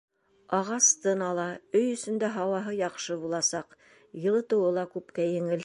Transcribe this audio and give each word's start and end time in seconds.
Ағас 0.59 0.85
тын 1.03 1.21
ала, 1.25 1.45
өй 1.79 1.85
эсендә 1.97 2.31
һауаһы 2.37 2.75
яҡшы 2.79 3.19
буласаҡ, 3.25 3.77
йылытыуы 4.23 4.73
ла 4.79 4.91
күпкә 4.97 5.33
еңел. 5.33 5.59